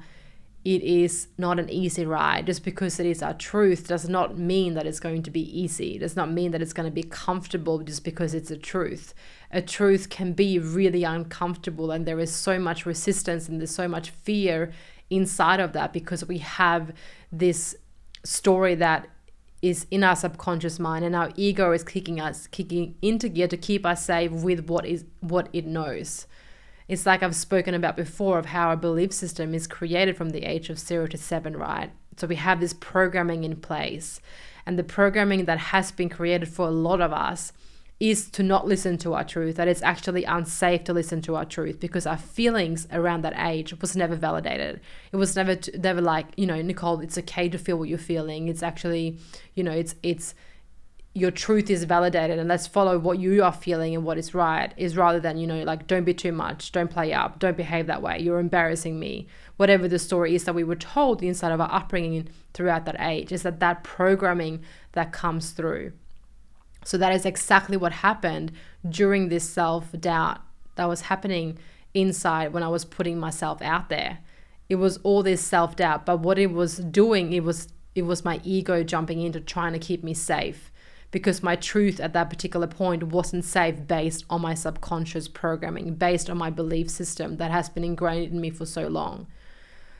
it 0.65 0.81
is 0.81 1.27
not 1.37 1.59
an 1.59 1.69
easy 1.69 2.05
ride. 2.05 2.45
Just 2.45 2.63
because 2.63 2.99
it 2.99 3.05
is 3.05 3.21
our 3.21 3.33
truth 3.33 3.87
does 3.87 4.07
not 4.07 4.37
mean 4.37 4.75
that 4.75 4.85
it's 4.85 4.99
going 4.99 5.21
to 5.23 5.31
be 5.31 5.41
easy. 5.59 5.95
It 5.95 5.99
does 5.99 6.15
not 6.15 6.31
mean 6.31 6.51
that 6.51 6.61
it's 6.61 6.73
going 6.73 6.89
to 6.89 6.93
be 6.93 7.03
comfortable 7.03 7.79
just 7.79 8.03
because 8.03 8.33
it's 8.33 8.49
a 8.49 8.57
truth. 8.57 9.13
A 9.51 9.61
truth 9.61 10.09
can 10.09 10.31
be 10.33 10.59
really 10.59 11.03
uncomfortable, 11.03 11.91
and 11.91 12.05
there 12.05 12.19
is 12.19 12.33
so 12.33 12.59
much 12.59 12.85
resistance 12.85 13.49
and 13.49 13.59
there's 13.59 13.75
so 13.75 13.87
much 13.87 14.11
fear 14.11 14.71
inside 15.09 15.59
of 15.59 15.73
that 15.73 15.91
because 15.91 16.25
we 16.25 16.37
have 16.37 16.93
this 17.31 17.75
story 18.23 18.73
that 18.75 19.09
is 19.61 19.85
in 19.91 20.03
our 20.03 20.15
subconscious 20.15 20.79
mind 20.79 21.05
and 21.05 21.15
our 21.15 21.31
ego 21.35 21.71
is 21.71 21.83
kicking 21.83 22.19
us 22.19 22.47
kicking 22.47 22.95
into 23.01 23.29
gear 23.29 23.47
to 23.47 23.57
keep 23.57 23.85
us 23.85 24.05
safe 24.05 24.31
with 24.31 24.67
what 24.67 24.85
is 24.85 25.05
what 25.19 25.47
it 25.53 25.65
knows 25.65 26.25
it's 26.93 27.05
like 27.05 27.23
i've 27.23 27.35
spoken 27.35 27.73
about 27.73 27.97
before 27.97 28.39
of 28.39 28.47
how 28.47 28.69
our 28.69 28.77
belief 28.77 29.11
system 29.11 29.53
is 29.53 29.67
created 29.67 30.15
from 30.15 30.29
the 30.29 30.43
age 30.43 30.69
of 30.69 30.79
0 30.79 31.07
to 31.07 31.17
7 31.17 31.57
right 31.57 31.91
so 32.15 32.27
we 32.27 32.35
have 32.35 32.59
this 32.59 32.73
programming 32.73 33.43
in 33.43 33.55
place 33.55 34.21
and 34.65 34.79
the 34.79 34.83
programming 34.83 35.45
that 35.45 35.57
has 35.57 35.91
been 35.91 36.09
created 36.09 36.47
for 36.47 36.67
a 36.67 36.71
lot 36.71 37.01
of 37.01 37.11
us 37.11 37.51
is 37.99 38.29
to 38.31 38.43
not 38.43 38.67
listen 38.67 38.97
to 38.97 39.13
our 39.13 39.23
truth, 39.23 39.55
that 39.55 39.69
it's 39.69 39.81
actually 39.81 40.25
unsafe 40.25 40.83
to 40.83 40.91
listen 40.91 41.21
to 41.21 41.35
our 41.35 41.45
truth 41.45 41.79
because 41.79 42.05
our 42.05 42.17
feelings 42.17 42.87
around 42.91 43.21
that 43.23 43.33
age 43.37 43.79
was 43.79 43.95
never 43.95 44.15
validated. 44.15 44.81
It 45.11 45.15
was 45.15 45.37
never 45.37 45.57
never 45.77 46.01
like, 46.01 46.25
you 46.35 46.45
know, 46.45 46.61
Nicole, 46.61 46.99
it's 46.99 47.17
okay 47.19 47.47
to 47.47 47.57
feel 47.57 47.77
what 47.77 47.87
you're 47.87 47.97
feeling. 47.97 48.49
It's 48.49 48.63
actually, 48.63 49.19
you 49.53 49.63
know, 49.63 49.71
it's 49.71 49.95
it's 50.03 50.35
your 51.15 51.29
truth 51.29 51.69
is 51.69 51.83
validated 51.83 52.39
and 52.39 52.49
let's 52.49 52.65
follow 52.65 52.97
what 52.97 53.19
you 53.19 53.43
are 53.43 53.53
feeling 53.53 53.93
and 53.93 54.03
what 54.03 54.17
is 54.17 54.33
right 54.33 54.73
is 54.77 54.97
rather 54.97 55.19
than 55.19 55.37
you 55.37 55.45
know 55.45 55.63
like 55.63 55.85
don't 55.85 56.05
be 56.05 56.13
too 56.13 56.31
much 56.31 56.71
don't 56.71 56.89
play 56.89 57.13
up 57.13 57.37
don't 57.37 57.55
behave 57.55 57.85
that 57.85 58.01
way 58.01 58.19
you're 58.19 58.39
embarrassing 58.39 58.99
me. 58.99 59.27
Whatever 59.57 59.87
the 59.87 59.99
story 59.99 60.33
is 60.33 60.43
that 60.45 60.55
we 60.55 60.63
were 60.63 60.75
told 60.75 61.21
inside 61.21 61.51
of 61.51 61.61
our 61.61 61.71
upbringing 61.71 62.29
throughout 62.53 62.85
that 62.85 62.99
age 62.99 63.31
is 63.31 63.43
that 63.43 63.59
that 63.59 63.83
programming 63.83 64.63
that 64.93 65.11
comes 65.11 65.51
through. 65.51 65.93
So 66.83 66.97
that 66.97 67.13
is 67.13 67.25
exactly 67.25 67.77
what 67.77 67.91
happened 67.91 68.51
during 68.87 69.29
this 69.29 69.47
self 69.47 69.91
doubt 69.99 70.39
that 70.75 70.89
was 70.89 71.01
happening 71.01 71.59
inside 71.93 72.53
when 72.53 72.63
I 72.63 72.67
was 72.67 72.85
putting 72.85 73.19
myself 73.19 73.61
out 73.61 73.89
there. 73.89 74.19
It 74.67 74.75
was 74.75 74.97
all 74.97 75.21
this 75.21 75.41
self 75.41 75.75
doubt, 75.75 76.05
but 76.05 76.19
what 76.19 76.39
it 76.39 76.51
was 76.51 76.77
doing, 76.77 77.31
it 77.33 77.43
was 77.43 77.67
it 77.95 78.01
was 78.01 78.25
my 78.25 78.41
ego 78.43 78.83
jumping 78.83 79.21
into 79.21 79.39
trying 79.39 79.73
to 79.73 79.79
keep 79.79 80.03
me 80.03 80.15
safe 80.15 80.71
because 81.13 81.43
my 81.43 81.55
truth 81.55 81.99
at 81.99 82.11
that 82.13 82.31
particular 82.31 82.65
point 82.65 83.03
wasn't 83.03 83.45
safe 83.45 83.85
based 83.85 84.25
on 84.31 84.41
my 84.41 84.55
subconscious 84.55 85.27
programming, 85.27 85.93
based 85.93 86.27
on 86.27 86.39
my 86.39 86.49
belief 86.49 86.89
system 86.89 87.37
that 87.37 87.51
has 87.51 87.69
been 87.69 87.83
ingrained 87.83 88.33
in 88.33 88.41
me 88.41 88.49
for 88.49 88.65
so 88.65 88.87
long. 88.87 89.27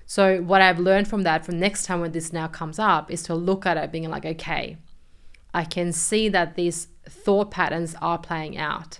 So, 0.08 0.42
what 0.42 0.62
I've 0.62 0.80
learned 0.80 1.08
from 1.08 1.22
that, 1.22 1.46
from 1.46 1.60
next 1.60 1.86
time 1.86 2.02
when 2.02 2.14
this 2.14 2.34
now 2.34 2.48
comes 2.48 2.80
up, 2.80 3.12
is 3.12 3.22
to 3.24 3.36
look 3.36 3.64
at 3.68 3.78
it 3.78 3.92
being 3.92 4.10
like, 4.10 4.26
okay, 4.26 4.78
I 5.54 5.66
can 5.66 5.94
see 5.94 6.30
that 6.30 6.56
these 6.56 6.88
thought 7.08 7.52
patterns 7.52 7.96
are 8.02 8.18
playing 8.18 8.58
out. 8.58 9.00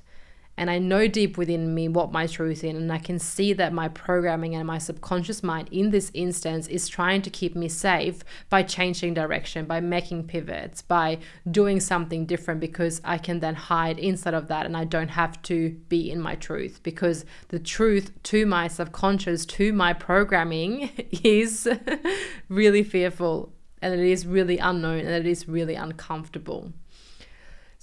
And 0.56 0.70
I 0.70 0.78
know 0.78 1.08
deep 1.08 1.38
within 1.38 1.74
me 1.74 1.88
what 1.88 2.12
my 2.12 2.28
truth 2.28 2.64
is, 2.64 2.76
and 2.76 2.92
I 2.92 3.00
can 3.00 3.18
see 3.18 3.54
that 3.54 3.74
my 3.74 3.88
programming 3.88 4.54
and 4.54 4.68
my 4.68 4.78
subconscious 4.78 5.42
mind 5.42 5.68
in 5.72 5.90
this 5.90 6.12
instance 6.14 6.68
is 6.68 6.88
trying 6.88 7.24
to 7.24 7.32
keep 7.32 7.56
me 7.56 7.68
safe 7.68 8.24
by 8.50 8.62
changing 8.62 9.16
direction, 9.16 9.66
by 9.66 9.80
making 9.80 10.28
pivots, 10.28 10.84
by 10.84 11.18
doing 11.50 11.80
something 11.80 12.28
different 12.28 12.60
because 12.60 13.02
I 13.04 13.18
can 13.18 13.40
then 13.40 13.56
hide 13.56 13.98
inside 13.98 14.36
of 14.36 14.48
that 14.50 14.68
and 14.68 14.78
I 14.78 14.84
don't 14.84 15.10
have 15.10 15.42
to 15.44 15.72
be 15.90 16.12
in 16.12 16.22
my 16.22 16.36
truth 16.36 16.82
because 16.84 17.26
the 17.48 17.60
truth 17.60 18.12
to 18.24 18.46
my 18.46 18.68
subconscious, 18.68 19.48
to 19.48 19.74
my 19.74 19.94
programming 19.94 20.92
is 21.24 21.68
really 22.48 22.84
fearful 22.84 23.52
and 23.82 23.94
it 23.94 24.00
is 24.00 24.28
really 24.28 24.60
unknown 24.60 25.00
and 25.00 25.10
it 25.10 25.26
is 25.26 25.48
really 25.48 25.76
uncomfortable. 25.76 26.72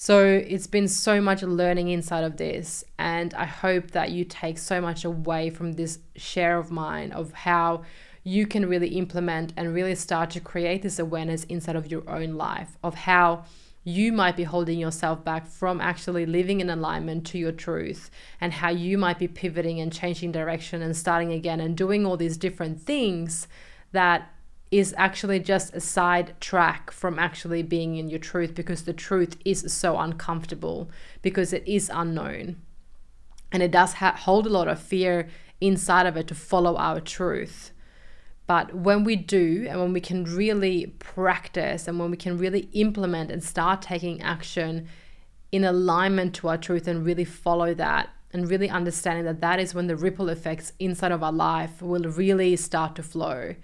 So 0.03 0.25
it's 0.25 0.67
been 0.67 0.89
so 0.89 1.21
much 1.21 1.43
learning 1.43 1.91
inside 1.91 2.25
of 2.25 2.39
this, 2.39 2.83
and 2.99 3.35
I 3.35 3.45
hope 3.45 3.91
that 3.91 4.11
you 4.11 4.25
take 4.25 4.57
so 4.57 4.81
much 4.81 5.05
away 5.05 5.51
from 5.51 5.73
this 5.73 5.99
share 6.17 6.57
of 6.57 6.71
mine 6.71 7.13
of 7.13 7.35
how 7.35 7.83
you 8.25 8.47
can 8.47 8.67
really 8.67 8.97
implement 8.97 9.53
and 9.59 9.75
really 9.75 9.95
start 9.95 10.31
to 10.31 10.41
create 10.41 10.81
this 10.81 10.99
awareness 10.99 11.45
inside 11.45 11.77
of 11.77 11.91
your 11.91 12.09
own 12.09 12.39
life 12.39 12.79
of 12.83 12.95
how 12.95 13.45
you 13.85 14.11
might 14.11 14.39
be 14.39 14.45
holding 14.45 14.79
yourself 14.79 15.23
back 15.23 15.47
from 15.47 15.83
actually 15.83 16.25
living 16.25 16.63
in 16.63 16.71
alignment 16.71 17.27
to 17.27 17.39
your 17.39 17.53
truth 17.53 18.11
and 18.41 18.55
how 18.55 18.71
you 18.71 18.97
might 18.97 19.19
be 19.19 19.29
pivoting 19.29 19.81
and 19.81 19.93
changing 19.93 20.33
direction 20.33 20.81
and 20.81 20.97
starting 20.97 21.31
again 21.31 21.61
and 21.61 21.77
doing 21.77 22.07
all 22.07 22.17
these 22.17 22.39
different 22.39 22.81
things 22.81 23.47
that 23.93 24.33
is 24.71 24.95
actually 24.97 25.41
just 25.41 25.75
a 25.75 25.81
side 25.81 26.33
track 26.41 26.91
from 26.91 27.19
actually 27.19 27.63
being 27.63 27.97
in 27.97 28.09
your 28.09 28.21
truth 28.21 28.55
because 28.55 28.85
the 28.85 28.93
truth 28.93 29.37
is 29.45 29.73
so 29.73 29.99
uncomfortable 29.99 30.89
because 31.23 31.53
it 31.53 31.67
is 31.67 31.91
unknown. 31.93 32.57
And 33.51 33.63
it 33.63 33.73
does 33.73 33.95
ha- 33.95 34.17
hold 34.17 34.47
a 34.47 34.51
lot 34.51 34.69
of 34.69 34.81
fear 34.81 35.29
inside 35.61 36.07
of 36.07 36.17
it 36.17 36.29
to 36.29 36.35
follow 36.35 36.77
our 36.77 37.01
truth. 37.01 37.73
But 38.47 38.75
when 38.75 39.03
we 39.05 39.17
do 39.17 39.67
and 39.69 39.81
when 39.81 39.93
we 39.93 40.01
can 40.01 40.25
really 40.25 40.87
practice 40.99 41.89
and 41.89 41.99
when 41.99 42.11
we 42.11 42.17
can 42.17 42.39
really 42.39 42.69
implement 42.73 43.31
and 43.31 43.43
start 43.43 43.83
taking 43.83 44.23
action 44.23 44.89
in 45.51 45.65
alignment 45.65 46.35
to 46.37 46.49
our 46.49 46.59
truth 46.59 46.87
and 46.87 47.05
really 47.05 47.25
follow 47.25 47.75
that 47.75 48.11
and 48.33 48.49
really 48.49 48.71
understanding 48.71 49.25
that 49.25 49.41
that 49.41 49.59
is 49.59 49.75
when 49.75 49.89
the 49.89 49.97
ripple 49.97 50.29
effects 50.29 50.73
inside 50.79 51.11
of 51.11 51.23
our 51.23 51.33
life 51.33 51.83
will 51.83 52.05
really 52.05 52.55
start 52.55 52.95
to 52.95 53.03
flow. 53.03 53.55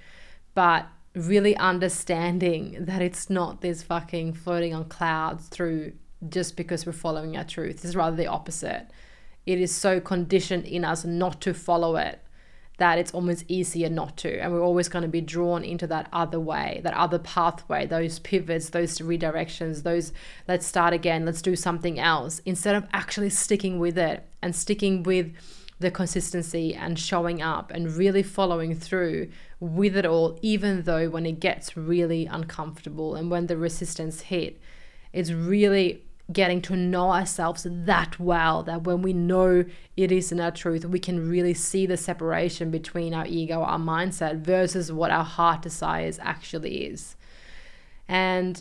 But 0.54 0.88
really 1.16 1.56
understanding 1.56 2.76
that 2.78 3.00
it's 3.00 3.30
not 3.30 3.62
this 3.62 3.82
fucking 3.82 4.35
floating 4.35 4.75
on 4.75 4.85
clouds 4.85 5.49
through 5.49 5.92
just 6.28 6.56
because 6.56 6.85
we're 6.85 6.92
following 6.92 7.37
our 7.37 7.44
truth. 7.44 7.85
It's 7.85 7.94
rather 7.94 8.16
the 8.16 8.26
opposite. 8.26 8.88
It 9.46 9.61
is 9.61 9.75
so 9.75 9.99
conditioned 9.99 10.66
in 10.66 10.85
us 10.85 11.04
not 11.04 11.40
to 11.42 11.54
follow 11.54 11.96
it 11.96 12.20
that 12.78 12.99
it's 12.99 13.12
almost 13.12 13.44
easier 13.49 13.88
not 13.88 14.18
to. 14.18 14.38
And 14.38 14.52
we're 14.52 14.62
always 14.62 14.88
going 14.88 15.02
to 15.02 15.08
be 15.08 15.23
drawn 15.23 15.64
into 15.64 15.87
that 15.87 16.08
other 16.12 16.38
way, 16.38 16.82
that 16.85 16.92
other 16.92 17.18
pathway, 17.18 17.87
those 17.87 18.18
pivots, 18.18 18.68
those 18.68 18.99
redirections, 18.99 19.82
those 19.82 20.12
let's 20.46 20.66
start 20.66 20.92
again, 20.92 21.25
let's 21.25 21.40
do 21.40 21.56
something 21.56 21.99
else, 21.99 22.42
instead 22.44 22.75
of 22.75 22.87
actually 22.92 23.30
sticking 23.30 23.78
with 23.78 23.96
it 23.96 24.28
and 24.42 24.54
sticking 24.54 25.02
with 25.04 25.32
the 25.78 25.90
consistency 25.90 26.75
and 26.75 26.99
showing 26.99 27.42
up 27.42 27.71
and 27.71 27.95
really 27.95 28.23
following 28.23 28.75
through 28.75 29.28
with 29.61 29.97
it 29.97 30.06
all, 30.06 30.38
even 30.42 30.83
though 30.83 31.09
when 31.11 31.26
it 31.26 31.38
gets 31.40 31.76
really 31.76 32.26
uncomfortable 32.26 33.14
and 33.14 33.30
when 33.30 33.47
the 33.47 33.56
resistance 33.56 34.23
hit, 34.23 34.59
it's 35.12 35.30
really 35.30 36.02
getting 36.33 36.61
to 36.61 36.75
know 36.75 37.12
ourselves 37.12 37.66
that 37.68 38.18
well 38.18 38.62
that 38.64 38.83
when 38.83 39.00
we 39.00 39.12
know 39.12 39.64
it 39.97 40.11
isn't 40.11 40.40
our 40.40 40.50
truth, 40.50 40.85
we 40.85 40.99
can 40.99 41.28
really 41.28 41.54
see 41.54 41.87
the 41.87 41.97
separation 41.97 42.71
between 42.71 43.14
our 43.14 43.26
ego, 43.26 43.62
our 43.62 43.78
mindset, 43.78 44.40
versus 44.40 44.90
what 44.90 45.11
our 45.11 45.25
heart 45.25 45.62
desires 45.62 46.18
actually 46.21 46.87
is. 46.87 47.16
And 48.09 48.61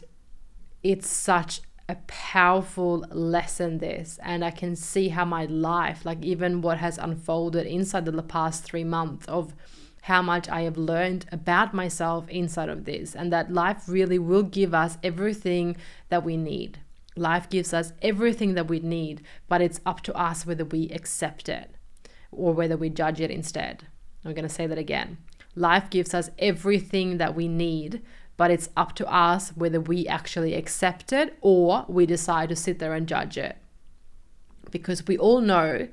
it's 0.84 1.10
such 1.10 1.62
a 1.88 1.96
powerful 2.08 3.06
lesson 3.12 3.78
this 3.78 4.20
and 4.24 4.44
i 4.44 4.50
can 4.50 4.76
see 4.76 5.10
how 5.10 5.24
my 5.24 5.46
life 5.46 6.04
like 6.04 6.24
even 6.24 6.62
what 6.62 6.80
has 6.80 6.98
unfolded 6.98 7.68
inside 7.68 8.06
the 8.06 8.24
past 8.24 8.64
three 8.64 8.84
months 8.84 9.26
of 9.28 9.54
how 10.04 10.22
much 10.22 10.50
i 10.50 10.62
have 10.62 10.78
learned 10.78 11.26
about 11.32 11.74
myself 11.74 12.28
inside 12.30 12.70
of 12.70 12.86
this 12.86 13.16
and 13.16 13.32
that 13.32 13.52
life 13.52 13.84
really 13.88 14.20
will 14.20 14.44
give 14.44 14.74
us 14.74 14.98
everything 15.04 15.76
that 16.10 16.24
we 16.24 16.38
need. 16.38 16.80
Life 17.16 17.50
gives 17.50 17.74
us 17.74 17.94
everything 18.02 18.56
that 18.56 18.68
we 18.68 18.80
need 18.80 19.24
but 19.48 19.62
it's 19.62 19.80
up 19.86 20.02
to 20.02 20.14
us 20.16 20.46
whether 20.46 20.66
we 20.66 20.90
accept 20.90 21.50
it 21.50 21.72
or 22.32 22.54
whether 22.54 22.78
we 22.78 22.90
judge 22.90 23.22
it 23.22 23.32
instead. 23.32 23.88
I'm 24.24 24.34
going 24.34 24.48
to 24.48 24.50
say 24.50 24.68
that 24.68 24.78
again. 24.78 25.18
Life 25.56 25.90
gives 25.90 26.14
us 26.14 26.30
everything 26.38 27.18
that 27.18 27.36
we 27.36 27.48
need 27.48 28.02
but 28.38 28.52
it's 28.52 28.70
up 28.76 28.94
to 28.96 29.12
us 29.12 29.50
whether 29.56 29.80
we 29.80 30.08
actually 30.08 30.54
accept 30.54 31.14
it 31.14 31.38
or 31.42 31.86
we 31.88 32.06
decide 32.06 32.50
to 32.50 32.56
sit 32.56 32.80
there 32.80 32.94
and 32.94 33.08
judge 33.08 33.38
it. 33.38 33.58
Because 34.72 35.06
we 35.08 35.18
all 35.18 35.42
know 35.42 35.88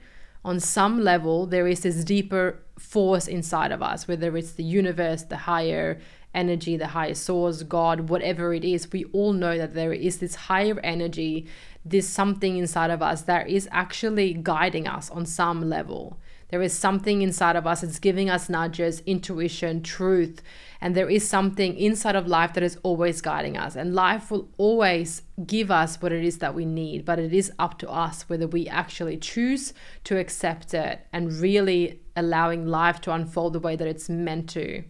on 0.45 0.59
some 0.59 1.03
level 1.03 1.47
there 1.47 1.69
is 1.69 1.81
this 1.81 2.05
deeper 2.05 2.59
force 2.79 3.29
inside 3.29 3.71
of 3.71 3.83
us, 3.83 4.09
whether 4.09 4.37
it's 4.37 4.53
the 4.53 4.65
universe, 4.65 5.23
the 5.23 5.37
higher 5.37 6.01
energy, 6.35 6.77
the 6.77 6.89
higher 6.89 7.15
source, 7.15 7.63
God, 7.63 8.09
whatever 8.09 8.55
it 8.55 8.65
is, 8.65 8.91
we 8.91 9.05
all 9.13 9.33
know 9.33 9.59
that 9.59 9.75
there 9.75 9.93
is 9.93 10.19
this 10.19 10.35
higher 10.35 10.81
energy, 10.83 11.47
this 11.85 12.09
something 12.09 12.57
inside 12.57 12.91
of 12.91 13.03
us 13.03 13.23
that 13.23 13.49
is 13.49 13.69
actually 13.71 14.33
guiding 14.35 14.89
us 14.89 15.11
on 15.11 15.27
some 15.27 15.69
level. 15.69 16.19
There 16.53 16.61
is 16.61 16.75
something 16.75 17.23
inside 17.23 17.57
of 17.57 17.67
us 17.67 17.81
that's 17.81 17.99
giving 17.99 18.29
us 18.29 18.51
nudges, 18.51 19.03
intuition, 19.07 19.83
truth. 19.83 20.43
And 20.83 20.95
there 20.95 21.09
is 21.09 21.27
something 21.27 21.75
inside 21.79 22.15
of 22.15 22.27
life 22.27 22.53
that 22.53 22.63
is 22.63 22.77
always 22.83 23.23
guiding 23.23 23.57
us. 23.57 23.75
And 23.75 23.95
life 23.95 24.31
will 24.31 24.51
always 24.59 25.23
give 25.47 25.71
us 25.71 26.03
what 26.03 26.13
it 26.13 26.23
is 26.23 26.39
that 26.39 26.55
we 26.55 26.67
need. 26.67 27.07
But 27.07 27.19
it 27.19 27.33
is 27.33 27.51
up 27.59 27.79
to 27.79 27.91
us 27.91 28.29
whether 28.29 28.47
we 28.47 28.69
actually 28.69 29.17
choose 29.17 29.73
to 30.05 30.19
accept 30.19 30.75
it 30.75 31.07
and 31.11 31.33
really 31.33 32.03
allowing 32.15 32.67
life 32.67 33.01
to 33.01 33.13
unfold 33.13 33.55
the 33.55 33.59
way 33.59 33.75
that 33.75 33.89
it's 33.89 34.11
meant 34.11 34.51
to. 34.51 34.85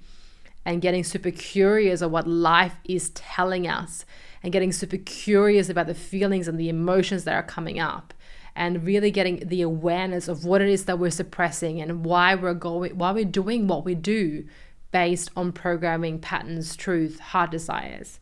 And 0.65 0.83
getting 0.83 1.05
super 1.05 1.31
curious 1.31 2.03
of 2.03 2.11
what 2.11 2.27
life 2.27 2.75
is 2.85 3.11
telling 3.11 3.69
us 3.69 4.05
and 4.43 4.53
getting 4.53 4.73
super 4.73 4.97
curious 4.97 5.69
about 5.69 5.87
the 5.87 5.95
feelings 5.95 6.49
and 6.49 6.59
the 6.59 6.69
emotions 6.69 7.23
that 7.23 7.35
are 7.35 7.43
coming 7.45 7.79
up 7.79 8.15
and 8.55 8.85
really 8.85 9.11
getting 9.11 9.47
the 9.49 9.63
awareness 9.63 10.29
of 10.29 10.45
what 10.45 10.61
it 10.61 10.69
is 10.69 10.85
that 10.85 10.99
we're 10.99 11.11
suppressing 11.11 11.81
and 11.81 12.05
why 12.05 12.35
we're 12.35 12.55
going 12.55 12.97
why 12.97 13.13
we're 13.13 13.25
doing 13.25 13.67
what 13.67 13.85
we 13.85 13.95
do 13.95 14.45
based 14.91 15.31
on 15.37 15.53
programming 15.53 16.19
patterns 16.19 16.77
truth 16.77 17.19
heart 17.19 17.51
desires 17.51 18.21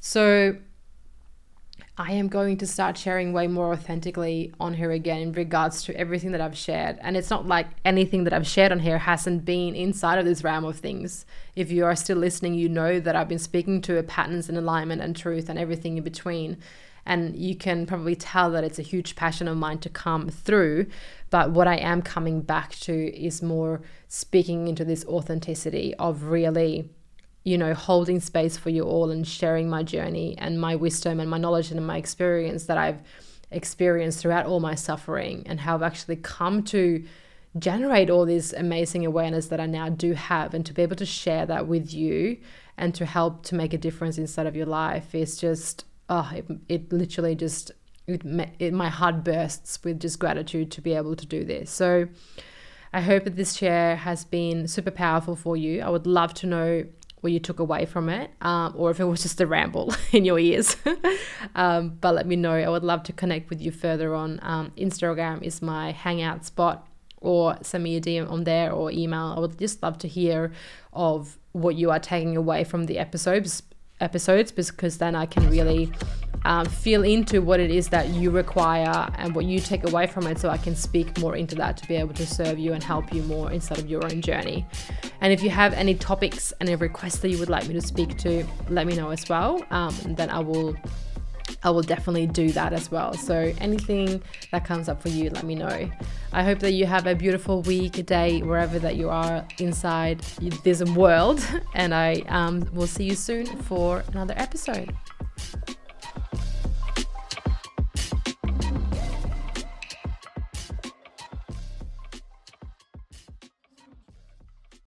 So 0.00 0.56
I 1.96 2.12
am 2.14 2.26
going 2.26 2.56
to 2.56 2.66
start 2.66 2.98
sharing 2.98 3.32
way 3.32 3.46
more 3.46 3.72
authentically 3.72 4.52
on 4.58 4.74
here 4.74 4.90
again 4.90 5.20
in 5.20 5.32
regards 5.32 5.84
to 5.84 5.96
everything 5.96 6.32
that 6.32 6.40
I've 6.40 6.56
shared. 6.56 6.98
And 7.00 7.16
it's 7.16 7.30
not 7.30 7.46
like 7.46 7.68
anything 7.84 8.24
that 8.24 8.32
I've 8.32 8.48
shared 8.48 8.72
on 8.72 8.80
here 8.80 8.98
hasn't 8.98 9.44
been 9.44 9.76
inside 9.76 10.18
of 10.18 10.24
this 10.24 10.42
realm 10.42 10.64
of 10.64 10.76
things. 10.76 11.24
If 11.54 11.70
you 11.70 11.84
are 11.84 11.94
still 11.94 12.18
listening, 12.18 12.54
you 12.54 12.68
know 12.68 12.98
that 12.98 13.14
I've 13.14 13.28
been 13.28 13.38
speaking 13.38 13.80
to 13.82 14.02
patterns 14.02 14.48
and 14.48 14.58
alignment 14.58 15.02
and 15.02 15.14
truth 15.14 15.48
and 15.48 15.56
everything 15.56 15.96
in 15.96 16.02
between. 16.02 16.56
And 17.06 17.36
you 17.36 17.54
can 17.54 17.86
probably 17.86 18.16
tell 18.16 18.50
that 18.52 18.64
it's 18.64 18.78
a 18.78 18.82
huge 18.82 19.14
passion 19.14 19.48
of 19.48 19.56
mine 19.56 19.78
to 19.78 19.88
come 19.88 20.28
through. 20.28 20.86
But 21.30 21.50
what 21.50 21.68
I 21.68 21.76
am 21.76 22.02
coming 22.02 22.40
back 22.40 22.74
to 22.80 23.14
is 23.14 23.42
more 23.42 23.82
speaking 24.08 24.68
into 24.68 24.84
this 24.84 25.04
authenticity 25.06 25.94
of 25.96 26.24
really 26.24 26.90
you 27.44 27.58
know, 27.58 27.74
holding 27.74 28.20
space 28.20 28.56
for 28.56 28.70
you 28.70 28.84
all 28.84 29.10
and 29.10 29.28
sharing 29.28 29.68
my 29.68 29.82
journey 29.82 30.34
and 30.38 30.58
my 30.58 30.74
wisdom 30.74 31.20
and 31.20 31.28
my 31.28 31.36
knowledge 31.36 31.70
and 31.70 31.86
my 31.86 31.98
experience 31.98 32.64
that 32.64 32.78
I've 32.78 33.02
experienced 33.50 34.20
throughout 34.20 34.46
all 34.46 34.60
my 34.60 34.74
suffering 34.74 35.42
and 35.46 35.60
how 35.60 35.74
I've 35.74 35.82
actually 35.82 36.16
come 36.16 36.62
to 36.64 37.04
generate 37.58 38.10
all 38.10 38.26
this 38.26 38.52
amazing 38.52 39.06
awareness 39.06 39.46
that 39.46 39.60
I 39.60 39.66
now 39.66 39.90
do 39.90 40.14
have 40.14 40.54
and 40.54 40.64
to 40.66 40.72
be 40.72 40.82
able 40.82 40.96
to 40.96 41.06
share 41.06 41.46
that 41.46 41.68
with 41.68 41.92
you 41.92 42.38
and 42.76 42.94
to 42.94 43.06
help 43.06 43.44
to 43.44 43.54
make 43.54 43.72
a 43.72 43.78
difference 43.78 44.18
inside 44.18 44.46
of 44.46 44.56
your 44.56 44.66
life 44.66 45.14
is 45.14 45.36
just 45.36 45.84
oh 46.08 46.30
it, 46.34 46.46
it 46.68 46.92
literally 46.92 47.34
just 47.34 47.70
it, 48.06 48.22
it 48.58 48.72
my 48.72 48.88
heart 48.88 49.24
bursts 49.24 49.78
with 49.84 50.00
just 50.00 50.18
gratitude 50.18 50.70
to 50.70 50.80
be 50.80 50.92
able 50.94 51.16
to 51.16 51.26
do 51.26 51.44
this 51.44 51.70
so 51.70 52.06
I 52.94 53.00
hope 53.00 53.24
that 53.24 53.34
this 53.34 53.54
share 53.56 53.96
has 53.96 54.24
been 54.24 54.68
super 54.68 54.92
powerful 54.92 55.34
for 55.34 55.56
you. 55.56 55.80
I 55.80 55.88
would 55.88 56.06
love 56.06 56.32
to 56.34 56.46
know 56.46 56.84
what 57.22 57.32
you 57.32 57.40
took 57.40 57.58
away 57.58 57.86
from 57.86 58.08
it, 58.08 58.30
um, 58.40 58.72
or 58.76 58.92
if 58.92 59.00
it 59.00 59.04
was 59.04 59.20
just 59.20 59.40
a 59.40 59.48
ramble 59.48 59.92
in 60.12 60.24
your 60.24 60.38
ears. 60.38 60.76
um, 61.56 61.98
but 62.00 62.14
let 62.14 62.28
me 62.28 62.36
know. 62.36 62.54
I 62.54 62.68
would 62.68 62.84
love 62.84 63.02
to 63.04 63.12
connect 63.12 63.50
with 63.50 63.60
you 63.60 63.72
further 63.72 64.14
on. 64.14 64.38
Um, 64.42 64.70
Instagram 64.78 65.42
is 65.42 65.60
my 65.60 65.90
hangout 65.90 66.44
spot, 66.44 66.86
or 67.20 67.58
send 67.62 67.82
me 67.82 67.96
a 67.96 68.00
DM 68.00 68.30
on 68.30 68.44
there 68.44 68.70
or 68.70 68.92
email. 68.92 69.34
I 69.36 69.40
would 69.40 69.58
just 69.58 69.82
love 69.82 69.98
to 69.98 70.06
hear 70.06 70.52
of 70.92 71.36
what 71.50 71.74
you 71.74 71.90
are 71.90 71.98
taking 71.98 72.36
away 72.36 72.62
from 72.62 72.84
the 72.86 72.98
episodes 73.00 73.64
episodes 74.00 74.52
because 74.52 74.98
then 74.98 75.14
I 75.14 75.26
can 75.26 75.48
really 75.48 75.92
um, 76.44 76.66
feel 76.66 77.04
into 77.04 77.40
what 77.40 77.58
it 77.58 77.70
is 77.70 77.88
that 77.88 78.10
you 78.10 78.30
require 78.30 79.10
and 79.16 79.34
what 79.34 79.46
you 79.46 79.60
take 79.60 79.88
away 79.88 80.06
from 80.06 80.26
it 80.26 80.38
so 80.38 80.50
I 80.50 80.58
can 80.58 80.76
speak 80.76 81.18
more 81.18 81.36
into 81.36 81.54
that 81.56 81.76
to 81.78 81.88
be 81.88 81.96
able 81.96 82.14
to 82.14 82.26
serve 82.26 82.58
you 82.58 82.72
and 82.74 82.82
help 82.82 83.12
you 83.14 83.22
more 83.22 83.50
inside 83.50 83.78
of 83.78 83.88
your 83.88 84.04
own 84.04 84.20
journey. 84.20 84.66
And 85.20 85.32
if 85.32 85.42
you 85.42 85.50
have 85.50 85.72
any 85.72 85.94
topics 85.94 86.52
and 86.60 86.68
any 86.68 86.76
requests 86.76 87.18
that 87.18 87.30
you 87.30 87.38
would 87.38 87.48
like 87.48 87.66
me 87.66 87.74
to 87.74 87.80
speak 87.80 88.18
to, 88.18 88.44
let 88.68 88.86
me 88.86 88.94
know 88.94 89.10
as 89.10 89.28
well. 89.28 89.64
Um, 89.70 89.94
then 90.04 90.28
I 90.28 90.40
will 90.40 90.76
I 91.64 91.70
will 91.70 91.82
definitely 91.82 92.26
do 92.26 92.50
that 92.52 92.72
as 92.72 92.90
well. 92.90 93.14
So 93.14 93.52
anything 93.58 94.22
that 94.52 94.64
comes 94.64 94.88
up 94.88 95.02
for 95.02 95.08
you, 95.08 95.30
let 95.30 95.44
me 95.44 95.54
know. 95.54 95.90
I 96.32 96.42
hope 96.42 96.58
that 96.60 96.72
you 96.72 96.86
have 96.86 97.06
a 97.06 97.14
beautiful 97.14 97.62
week, 97.62 98.04
day, 98.06 98.42
wherever 98.42 98.78
that 98.78 98.96
you 98.96 99.08
are 99.08 99.44
inside 99.58 100.20
this 100.62 100.82
world. 100.84 101.44
And 101.74 101.92
I 101.92 102.22
um, 102.28 102.68
will 102.72 102.86
see 102.86 103.04
you 103.04 103.16
soon 103.16 103.46
for 103.46 104.04
another 104.12 104.34
episode. 104.36 104.94